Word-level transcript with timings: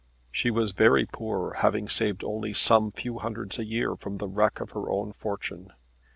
She 0.31 0.49
was 0.49 0.71
very 0.71 1.05
poor, 1.05 1.53
having 1.59 1.87
saved 1.87 2.23
only 2.23 2.53
some 2.53 2.91
few 2.91 3.19
hundreds 3.19 3.59
a 3.59 3.65
year 3.65 3.95
from 3.95 4.17
the 4.17 4.27
wreck 4.27 4.59
of 4.59 4.71
her 4.71 4.89
own 4.89 5.13
fortune. 5.13 5.73